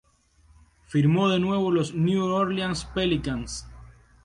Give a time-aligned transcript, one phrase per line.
[0.87, 3.67] Firmó de nuevo por los New Orleans Pelicans.